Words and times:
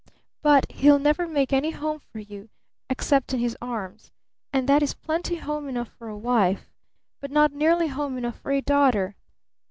'But 0.41 0.71
he'll 0.71 0.97
never 0.97 1.27
make 1.27 1.53
any 1.53 1.69
home 1.69 1.99
for 1.99 2.17
you 2.17 2.49
except 2.89 3.35
in 3.35 3.39
his 3.39 3.55
arms; 3.61 4.09
and 4.51 4.67
that 4.67 4.81
is 4.81 4.95
plenty 4.95 5.35
Home 5.35 5.69
Enough 5.69 5.89
for 5.89 6.07
a 6.07 6.17
wife 6.17 6.71
but 7.19 7.29
not 7.29 7.53
nearly 7.53 7.85
Home 7.85 8.17
Enough 8.17 8.39
for 8.39 8.49
a 8.49 8.61
daughter! 8.61 9.15